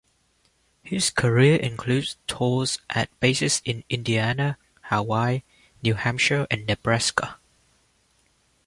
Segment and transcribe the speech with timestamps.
[0.81, 5.43] His career includes tours at bases in Indiana, Hawaii,
[5.83, 7.37] New Hampshire, and Nebraska.